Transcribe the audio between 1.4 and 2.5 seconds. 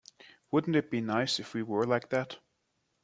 we were like that?